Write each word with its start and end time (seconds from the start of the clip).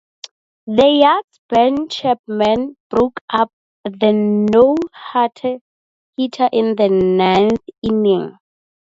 The 0.65 0.87
Yanks' 0.87 1.39
Ben 1.47 1.87
Chapman 1.87 2.75
broke 2.89 3.19
up 3.29 3.51
the 3.83 4.11
no-hitter 4.11 5.59
in 6.51 6.75
the 6.75 6.89
ninth 6.89 7.61
inning. 7.83 8.35